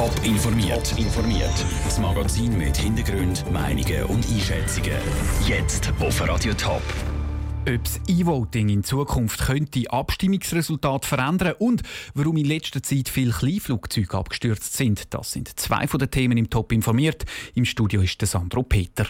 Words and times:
Top 0.00 0.24
informiert. 0.24 0.98
informiert. 0.98 1.52
Das 1.84 1.98
Magazin 1.98 2.56
mit 2.56 2.74
Hintergrund, 2.74 3.44
Meinungen 3.52 4.04
und 4.04 4.26
Einschätzungen. 4.30 4.96
Jetzt 5.46 5.92
auf 6.00 6.26
Radio 6.26 6.54
Top. 6.54 6.80
Ob 7.68 7.84
das 7.84 8.00
E-Voting 8.08 8.70
in 8.70 8.82
Zukunft 8.82 9.40
könnte 9.40 9.90
Abstimmungsresultat 9.90 11.04
verändern 11.04 11.52
und 11.58 11.82
warum 12.14 12.38
in 12.38 12.46
letzter 12.46 12.82
Zeit 12.82 13.10
viele 13.10 13.32
Kleinflugzeuge 13.32 14.16
abgestürzt 14.16 14.74
sind, 14.74 15.12
das 15.12 15.32
sind 15.32 15.60
zwei 15.60 15.86
von 15.86 16.00
den 16.00 16.10
Themen 16.10 16.38
im 16.38 16.48
Top 16.48 16.72
informiert. 16.72 17.26
Im 17.54 17.66
Studio 17.66 18.00
ist 18.00 18.22
der 18.22 18.28
Sandro 18.28 18.62
Peter. 18.62 19.06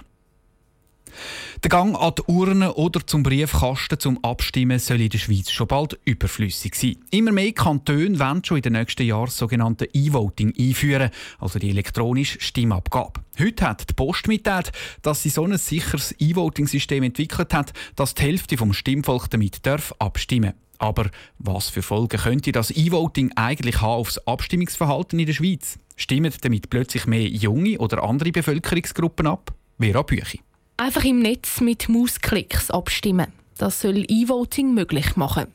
Der 1.63 1.69
Gang 1.69 1.97
an 1.97 2.15
die 2.17 2.23
Urne 2.27 2.75
oder 2.75 3.07
zum 3.07 3.23
Briefkasten 3.23 3.99
zum 3.99 4.23
Abstimmen 4.25 4.79
soll 4.79 5.01
in 5.01 5.09
der 5.09 5.19
Schweiz 5.19 5.51
schon 5.51 5.67
bald 5.67 5.99
überflüssig 6.05 6.75
sein. 6.75 6.97
Immer 7.11 7.33
mehr 7.33 7.53
Kantone 7.53 8.19
wollen 8.19 8.45
schon 8.45 8.59
in 8.59 8.63
den 8.63 8.73
nächsten 8.75 9.07
Jahren 9.07 9.27
das 9.27 9.39
sogenannte 9.39 9.89
E-Voting 9.93 10.55
einführen, 10.59 11.11
also 11.39 11.59
die 11.59 11.71
elektronische 11.71 12.41
Stimmabgabe. 12.41 13.21
Heute 13.39 13.69
hat 13.69 13.89
die 13.89 13.95
Post 13.95 14.29
mitteilt, 14.29 14.73
dass 15.03 15.23
sie 15.23 15.31
so 15.31 15.45
ein 15.45 15.57
sicheres 15.59 16.15
E-Voting-System 16.19 17.03
entwickelt 17.03 17.55
hat, 17.55 17.73
dass 17.97 18.15
die 18.15 18.23
Hälfte 18.23 18.57
vom 18.57 18.73
Stimmvolk 18.73 19.31
damit 19.31 19.67
darf 19.67 19.95
abstimmen 19.99 20.55
aber 20.81 21.11
was 21.39 21.69
für 21.69 21.83
Folgen 21.83 22.19
könnte 22.19 22.53
das 22.53 22.71
E-Voting 22.71 23.33
eigentlich 23.37 23.83
haben 23.83 24.01
aufs 24.01 24.19
Abstimmungsverhalten 24.27 25.19
in 25.19 25.27
der 25.27 25.35
Schweiz? 25.35 25.79
Stimmen 25.97 26.33
damit 26.41 26.71
plötzlich 26.71 27.07
mehr 27.07 27.29
junge 27.29 27.79
oder 27.79 28.03
andere 28.03 28.33
Bevölkerungsgruppen 28.33 29.27
ab? 29.27 29.53
Vera 29.79 30.03
Büchi. 30.03 30.41
Einfach 30.81 31.05
im 31.05 31.19
Netz 31.19 31.61
mit 31.61 31.91
Mausklicks 31.91 32.71
abstimmen. 32.71 33.31
Das 33.61 33.83
soll 33.83 34.07
E-Voting 34.09 34.73
möglich 34.73 35.17
machen. 35.17 35.49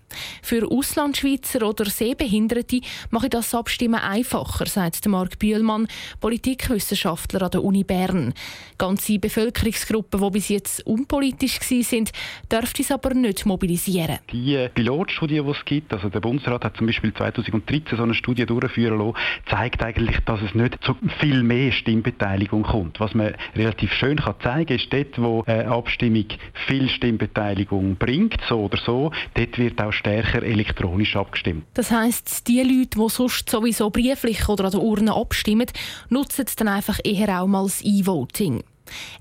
Für 0.44 0.70
Auslandschweizer 0.70 1.68
oder 1.68 1.86
Sehbehinderte 1.86 2.82
mache 3.10 3.30
das 3.30 3.56
Abstimmen 3.56 4.00
einfacher, 4.00 4.68
sagt 4.68 5.08
Marc 5.08 5.40
Bühlmann, 5.40 5.88
Politikwissenschaftler 6.22 7.42
an 7.42 7.50
der 7.50 7.64
Uni 7.64 7.84
Bern. 7.84 8.36
Ganze 8.78 9.18
Bevölkerungsgruppen, 9.18 10.22
die 10.22 10.30
bis 10.30 10.50
jetzt 10.50 10.86
unpolitisch 10.86 11.60
waren, 11.60 12.06
dürfte 12.52 12.84
es 12.84 12.92
aber 12.92 13.16
nicht 13.16 13.48
mobilisieren. 13.48 14.20
Die 14.32 14.70
Pilotstudie, 14.76 15.42
die 15.42 15.50
es 15.50 15.66
gibt, 15.66 15.92
also 15.92 16.10
der 16.10 16.20
Bundesrat 16.20 16.64
hat 16.64 16.78
zum 16.78 16.86
Beispiel 16.86 17.12
2013 17.12 17.98
so 17.98 18.04
eine 18.04 18.14
Studie 18.14 18.46
durchführen 18.46 19.00
lassen, 19.00 19.18
zeigt 19.50 19.82
eigentlich, 19.82 20.20
dass 20.26 20.42
es 20.44 20.54
nicht 20.54 20.78
zu 20.84 20.96
viel 21.20 21.42
mehr 21.42 21.72
Stimmbeteiligung 21.72 22.62
kommt. 22.62 23.00
Was 23.00 23.16
man 23.16 23.34
relativ 23.56 23.92
schön 23.94 24.18
kann 24.18 24.36
zeigen 24.44 24.76
ist, 24.76 24.94
dort, 24.94 25.20
wo 25.20 25.44
eine 25.48 25.70
Abstimmung 25.70 26.26
viel 26.68 26.88
Stimmbeteiligung 26.88 27.95
bringt, 27.96 28.38
so 28.48 28.62
oder 28.62 28.78
so, 28.78 29.12
dort 29.34 29.58
wird 29.58 29.82
auch 29.82 29.92
stärker 29.92 30.44
elektronisch 30.44 31.16
abgestimmt. 31.16 31.66
Das 31.74 31.92
heisst, 31.92 32.48
die 32.48 32.62
Leute, 32.62 33.00
die 33.00 33.10
sonst 33.10 33.50
sowieso 33.50 33.90
brieflich 33.90 34.48
oder 34.48 34.66
an 34.66 34.72
der 34.72 34.82
Urne 34.82 35.14
abstimmen, 35.14 35.68
nutzen 36.10 36.46
dann 36.58 36.68
einfach 36.68 37.00
eher 37.04 37.42
auch 37.42 37.48
mal 37.48 37.64
das 37.64 37.82
E-Voting. 37.84 38.64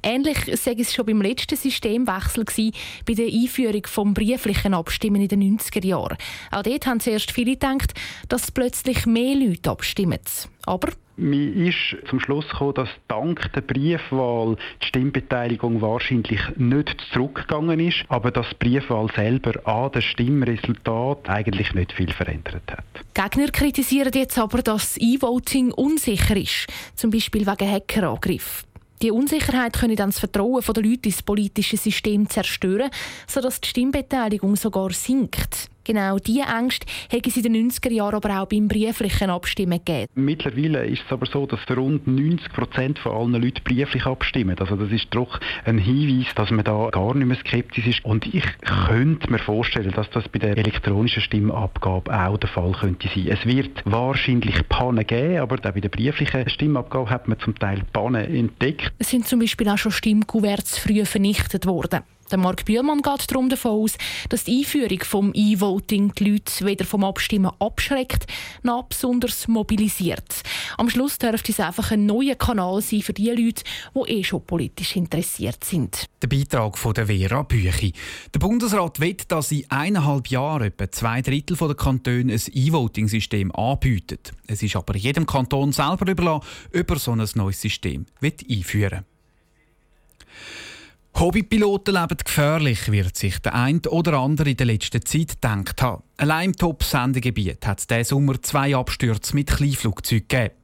Ähnlich 0.02 0.38
sei 0.60 0.76
es 0.78 0.92
schon 0.92 1.06
beim 1.06 1.22
letzten 1.22 1.56
Systemwechsel 1.56 2.44
gewesen, 2.44 2.74
bei 3.06 3.14
der 3.14 3.26
Einführung 3.26 3.86
vom 3.86 4.14
brieflichen 4.14 4.74
Abstimmen 4.74 5.22
in 5.22 5.28
den 5.28 5.58
90er 5.58 5.84
Jahren. 5.84 6.18
Auch 6.50 6.62
dort 6.62 6.86
haben 6.86 7.00
zuerst 7.00 7.30
viele 7.30 7.52
gedacht, 7.52 7.94
dass 8.28 8.52
plötzlich 8.52 9.06
mehr 9.06 9.34
Leute 9.34 9.70
abstimmen. 9.70 10.20
Aber 10.66 10.88
man 11.16 11.66
ist 11.66 11.96
zum 12.08 12.20
Schluss 12.20 12.48
gekommen, 12.48 12.74
dass 12.74 12.88
dank 13.08 13.52
der 13.52 13.60
Briefwahl 13.60 14.56
die 14.82 14.86
Stimmbeteiligung 14.86 15.80
wahrscheinlich 15.80 16.40
nicht 16.56 17.00
zurückgegangen 17.12 17.80
ist, 17.80 18.04
aber 18.08 18.30
dass 18.30 18.48
die 18.50 18.56
Briefwahl 18.56 19.08
selber 19.14 19.66
an 19.66 19.92
dem 19.92 20.02
Stimmresultat 20.02 21.28
eigentlich 21.28 21.74
nicht 21.74 21.92
viel 21.92 22.12
verändert 22.12 22.62
hat. 22.70 22.84
Gegner 23.14 23.50
kritisieren 23.50 24.12
jetzt 24.14 24.38
aber, 24.38 24.62
dass 24.62 24.96
E-Voting 24.98 25.72
unsicher 25.72 26.36
ist, 26.36 26.66
zum 26.94 27.10
Beispiel 27.10 27.46
wegen 27.46 27.70
Hackerangriff. 27.70 28.64
Die 29.02 29.10
Unsicherheit 29.10 29.74
könne 29.74 29.96
dann 29.96 30.10
das 30.10 30.18
Vertrauen 30.18 30.62
der 30.64 30.82
Leute 30.82 31.08
ins 31.08 31.22
politische 31.22 31.76
System 31.76 32.28
zerstören, 32.28 32.90
sodass 33.26 33.60
die 33.60 33.68
Stimmbeteiligung 33.68 34.56
sogar 34.56 34.90
sinkt. 34.92 35.68
Genau 35.84 36.18
diese 36.18 36.42
Ängste 36.42 36.86
hätte 37.10 37.28
es 37.28 37.36
in 37.36 37.42
den 37.52 37.70
90er 37.70 37.90
Jahren 37.90 38.14
aber 38.14 38.40
auch 38.40 38.46
beim 38.46 38.68
brieflichen 38.68 39.28
Abstimmen 39.28 39.78
gegeben. 39.84 40.08
Mittlerweile 40.14 40.86
ist 40.86 41.02
es 41.06 41.12
aber 41.12 41.26
so, 41.26 41.46
dass 41.46 41.60
rund 41.76 42.06
90 42.06 42.52
Prozent 42.52 42.98
von 42.98 43.12
allen 43.12 43.42
Leuten 43.42 43.62
brieflich 43.62 44.06
abstimmen. 44.06 44.56
Also 44.58 44.76
das 44.76 44.90
ist 44.90 45.08
doch 45.10 45.38
ein 45.64 45.76
Hinweis, 45.78 46.34
dass 46.34 46.50
man 46.50 46.64
da 46.64 46.88
gar 46.90 47.14
nicht 47.14 47.26
mehr 47.26 47.36
skeptisch 47.36 47.86
ist. 47.86 48.04
Und 48.04 48.26
ich 48.32 48.44
könnte 48.88 49.30
mir 49.30 49.38
vorstellen, 49.38 49.92
dass 49.92 50.08
das 50.10 50.26
bei 50.28 50.38
der 50.38 50.56
elektronischen 50.56 51.22
Stimmabgabe 51.22 52.12
auch 52.18 52.38
der 52.38 52.48
Fall 52.48 52.72
könnte 52.72 53.08
sein. 53.08 53.28
Es 53.28 53.44
wird 53.44 53.82
wahrscheinlich 53.84 54.66
Pannen 54.68 55.06
geben, 55.06 55.38
aber 55.38 55.56
auch 55.56 55.72
bei 55.72 55.80
der 55.80 55.90
brieflichen 55.90 56.48
Stimmabgabe 56.48 57.10
hat 57.10 57.28
man 57.28 57.38
zum 57.40 57.58
Teil 57.58 57.82
Pannen 57.92 58.24
entdeckt. 58.34 58.92
Es 58.98 59.10
sind 59.10 59.26
zum 59.26 59.40
Beispiel 59.40 59.68
auch 59.68 59.78
schon 59.78 59.92
Stimmkuverts 59.92 60.78
früh 60.78 61.04
vernichtet 61.04 61.66
worden. 61.66 62.00
Der 62.30 62.38
Mark 62.38 62.64
Bühlmann 62.64 63.02
geht 63.02 63.30
darum 63.30 63.48
davon 63.48 63.82
aus, 63.82 63.96
dass 64.28 64.44
die 64.44 64.58
Einführung 64.58 65.00
vom 65.00 65.32
E-Voting 65.34 66.12
die 66.14 66.30
Leute 66.30 66.64
weder 66.64 66.84
vom 66.84 67.04
Abstimmen 67.04 67.52
abschreckt, 67.58 68.26
noch 68.62 68.84
besonders 68.84 69.46
mobilisiert. 69.46 70.42
Am 70.78 70.88
Schluss 70.88 71.18
dürfte 71.18 71.52
es 71.52 71.60
einfach 71.60 71.90
ein 71.90 72.06
neuer 72.06 72.34
Kanal 72.34 72.80
sein 72.80 73.02
für 73.02 73.12
die 73.12 73.30
Leute, 73.30 73.62
die 73.94 74.10
eh 74.10 74.24
schon 74.24 74.44
politisch 74.44 74.96
interessiert 74.96 75.64
sind. 75.64 76.06
Der 76.22 76.28
Beitrag 76.28 76.78
von 76.78 76.94
der 76.94 77.06
Vera 77.06 77.42
Büchi. 77.42 77.92
Der 78.32 78.38
Bundesrat 78.40 79.00
will, 79.00 79.16
dass 79.28 79.52
in 79.52 79.70
eineinhalb 79.70 80.28
Jahren 80.28 80.68
etwa 80.68 80.90
zwei 80.90 81.20
Drittel 81.20 81.56
der 81.56 81.74
Kantone 81.74 82.32
ein 82.32 82.42
E-Voting-System 82.52 83.52
anbieten. 83.52 84.18
Es 84.46 84.62
ist 84.62 84.76
aber 84.76 84.96
jedem 84.96 85.26
Kanton 85.26 85.72
selber 85.72 86.10
überlassen, 86.10 86.46
ob 86.74 86.90
er 86.90 86.98
so 86.98 87.12
ein 87.12 87.28
neues 87.34 87.60
System 87.60 88.06
einführen 88.22 89.00
will. 89.00 89.13
Hobbypiloten 91.16 91.94
leben 91.94 92.16
gefährlich, 92.24 92.90
wird 92.90 93.16
sich 93.16 93.38
der 93.38 93.54
eine 93.54 93.80
oder 93.88 94.14
andere 94.18 94.50
in 94.50 94.56
der 94.56 94.66
letzten 94.66 95.06
Zeit 95.06 95.40
gedacht 95.40 95.80
haben. 95.80 96.02
Allein 96.16 96.46
im 96.50 96.56
Top-Sendegebiet 96.56 97.64
hat 97.64 97.78
es 97.78 97.86
diesen 97.86 98.04
Sommer 98.04 98.42
zwei 98.42 98.74
Abstürze 98.74 99.34
mit 99.34 99.48
Kleinflugzeugen 99.48 100.26
gegeben. 100.26 100.54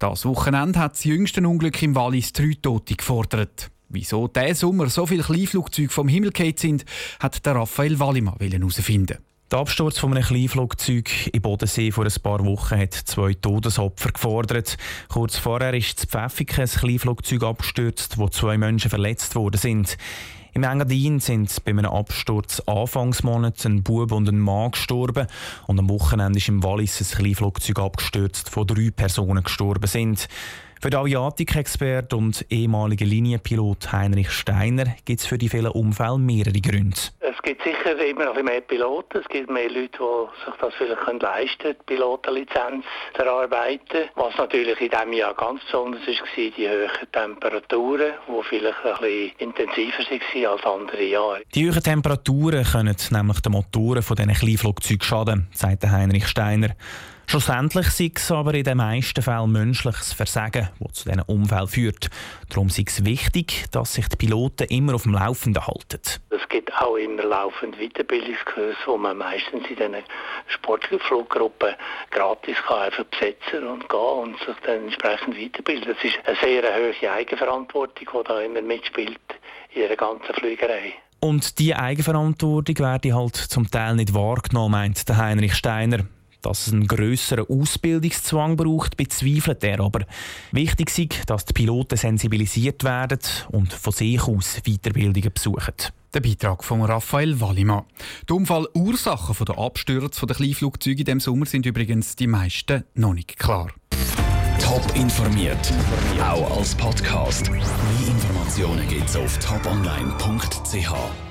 Das 0.00 0.24
Wochenende 0.24 0.80
hat 0.80 0.94
das 0.94 1.04
jüngste 1.04 1.46
Unglück 1.46 1.80
im 1.82 1.94
Wallis 1.94 2.32
drei 2.32 2.56
Tote 2.60 2.96
gefordert. 2.96 3.70
Wieso 3.88 4.26
diesen 4.26 4.54
Sommer 4.56 4.88
so 4.88 5.06
viele 5.06 5.22
Kleinflugzeuge 5.22 5.90
vom 5.90 6.08
Himmel 6.08 6.32
gefallen 6.32 6.56
sind, 6.56 6.84
hat 7.20 7.46
der 7.46 7.54
Raphael 7.54 8.00
Wallimann 8.00 8.36
herausfinden. 8.40 9.18
Der 9.50 9.58
Absturz 9.58 9.98
von 9.98 10.12
einem 10.12 10.22
Kleinflugzeug 10.22 11.26
im 11.32 11.42
Bodensee 11.42 11.90
vor 11.90 12.04
ein 12.04 12.22
paar 12.22 12.44
Wochen 12.44 12.78
hat 12.78 12.94
zwei 12.94 13.34
Todesopfer 13.34 14.12
gefordert. 14.12 14.76
Kurz 15.08 15.38
vorher 15.38 15.74
ist 15.74 15.98
zu 15.98 16.06
Pfäffiken 16.06 16.60
ein 16.60 16.68
Kleinflugzeug 16.68 17.42
abgestürzt, 17.42 18.16
wo 18.16 18.28
zwei 18.28 18.56
Menschen 18.56 18.90
verletzt 18.90 19.34
worden 19.34 19.56
sind. 19.56 19.98
Im 20.52 20.62
Engadin 20.62 21.18
sind 21.18 21.64
bei 21.64 21.72
einem 21.72 21.86
Absturz 21.86 22.60
Anfangsmonat 22.60 23.64
ein 23.64 23.82
Bub 23.82 24.12
und 24.12 24.28
ein 24.28 24.38
Mann 24.38 24.70
gestorben 24.70 25.26
und 25.66 25.80
am 25.80 25.88
Wochenende 25.88 26.38
ist 26.38 26.48
im 26.48 26.62
Wallis 26.62 27.00
ein 27.00 27.18
Kleinflugzeug 27.18 27.80
abgestürzt, 27.80 28.56
wo 28.56 28.62
drei 28.62 28.92
Personen 28.92 29.42
gestorben 29.42 29.88
sind. 29.88 30.28
Für 30.80 30.90
den 30.90 31.00
Aviatik-Expert 31.00 32.14
und 32.14 32.46
ehemaligen 32.50 33.08
Linienpilot 33.08 33.90
Heinrich 33.90 34.30
Steiner 34.30 34.94
gibt 35.04 35.20
es 35.20 35.26
für 35.26 35.38
die 35.38 35.48
vielen 35.48 35.72
Unfälle 35.72 36.18
mehrere 36.18 36.60
Gründe. 36.60 37.00
Es 37.42 37.44
gibt 37.44 37.64
sicher 37.64 37.98
immer 38.04 38.26
noch 38.26 38.42
mehr 38.42 38.60
Piloten. 38.60 39.18
Es 39.18 39.28
gibt 39.28 39.48
mehr 39.48 39.70
Leute, 39.70 39.98
die 39.98 40.44
sich 40.44 40.60
das 40.60 40.74
vielleicht 40.74 41.22
leisten 41.22 41.58
können, 41.62 41.76
die 41.80 41.94
Pilotenlizenz 41.94 42.84
zu 43.16 43.22
erarbeiten. 43.22 44.10
Was 44.14 44.36
natürlich 44.36 44.78
in 44.78 44.90
diesem 44.90 45.12
Jahr 45.14 45.32
ganz 45.32 45.64
besonders 45.64 46.06
war, 46.06 46.14
die 46.36 46.68
hohen 46.68 47.12
Temperaturen, 47.12 48.12
die 48.28 48.42
vielleicht 48.46 48.84
ein 48.84 48.92
bisschen 49.00 49.32
intensiver 49.38 50.04
waren 50.10 50.46
als 50.46 50.64
andere 50.64 51.02
Jahre. 51.02 51.42
Die 51.54 51.70
hohen 51.70 51.82
Temperaturen 51.82 52.62
können 52.62 52.96
nämlich 53.10 53.40
den 53.40 53.52
Motoren 53.52 54.02
von 54.02 54.16
diesen 54.16 54.34
Kleinflugzeugen 54.34 55.02
schaden, 55.02 55.48
sagt 55.52 55.82
Heinrich 55.90 56.28
Steiner. 56.28 56.76
Schlussendlich 57.30 57.86
sei 57.90 58.10
es 58.12 58.32
aber 58.32 58.54
in 58.54 58.64
den 58.64 58.78
meisten 58.78 59.22
Fällen 59.22 59.52
menschliches 59.52 60.12
Versagen, 60.12 60.68
das 60.80 60.92
zu 60.94 61.08
diesen 61.08 61.22
Unfällen 61.22 61.68
führt. 61.68 62.10
Darum 62.48 62.70
sei 62.70 62.82
es 62.84 63.04
wichtig, 63.04 63.66
dass 63.70 63.94
sich 63.94 64.08
die 64.08 64.16
Piloten 64.16 64.66
immer 64.66 64.96
auf 64.96 65.04
dem 65.04 65.14
Laufenden 65.14 65.64
halten. 65.64 66.00
Es 66.30 66.48
gibt 66.48 66.74
auch 66.74 66.96
immer 66.96 67.22
laufend 67.22 67.76
Weiterbildungskurse, 67.78 68.76
wo 68.84 68.96
man 68.96 69.18
meistens 69.18 69.62
in 69.70 69.76
diesen 69.76 70.02
Sportfluggruppen 70.48 71.76
gratis 72.10 72.56
kann 72.66 72.86
einfach 72.86 73.04
besetzen 73.04 73.64
und 73.64 73.88
gehen 73.88 74.00
und 74.00 74.36
sich 74.40 74.56
dann 74.66 74.86
entsprechend 74.86 75.38
weiterbilden. 75.38 75.94
Das 75.94 76.02
ist 76.04 76.18
eine 76.26 76.36
sehr 76.42 76.62
hohe 76.64 77.12
Eigenverantwortung, 77.12 78.08
die 78.12 78.28
da 78.28 78.40
immer 78.40 78.62
mitspielt 78.62 79.20
in 79.72 79.86
der 79.86 79.96
ganzen 79.96 80.34
Flügerei. 80.34 80.94
Und 81.20 81.60
diese 81.60 81.78
Eigenverantwortung 81.78 82.76
werde 82.80 83.14
halt 83.14 83.36
zum 83.36 83.70
Teil 83.70 83.94
nicht 83.94 84.14
wahrgenommen, 84.14 84.72
meint 84.72 85.08
der 85.08 85.16
Heinrich 85.16 85.54
Steiner. 85.54 86.06
Dass 86.42 86.66
es 86.66 86.72
einen 86.72 86.86
grösseren 86.86 87.46
Ausbildungszwang 87.48 88.56
braucht, 88.56 88.96
bezweifelt 88.96 89.62
er 89.64 89.80
aber. 89.80 90.06
Wichtig 90.52 90.98
ist, 90.98 91.28
dass 91.28 91.44
die 91.44 91.52
Piloten 91.52 91.96
sensibilisiert 91.96 92.82
werden 92.84 93.18
und 93.50 93.72
von 93.72 93.92
sich 93.92 94.22
aus 94.22 94.60
Weiterbildungen 94.64 95.32
besuchen. 95.32 95.74
Der 96.12 96.20
Beitrag 96.20 96.64
von 96.64 96.82
Raphael 96.82 97.40
Wallimann. 97.40 97.84
Die 98.28 98.32
Unfallursachen 98.32 99.44
der 99.44 99.58
Abstürze 99.58 100.26
der 100.26 100.36
Kleinflugzeuge 100.36 101.00
in 101.00 101.04
diesem 101.04 101.20
Sommer 101.20 101.46
sind 101.46 101.66
übrigens 101.66 102.16
die 102.16 102.26
meisten 102.26 102.84
noch 102.94 103.14
nicht 103.14 103.38
klar. 103.38 103.70
Top 104.60 104.84
informiert, 104.94 105.72
auch 106.20 106.58
als 106.58 106.74
Podcast. 106.74 107.50
Mehr 107.50 107.60
Informationen 108.08 108.86
gibt's 108.88 109.16
auf 109.16 109.38
toponline.ch. 109.38 111.29